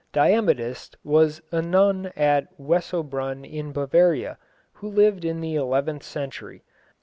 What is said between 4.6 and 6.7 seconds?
who lived in the eleventh century.